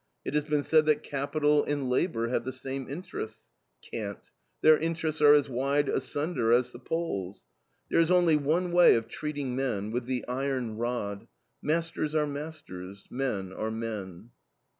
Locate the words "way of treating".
8.71-9.55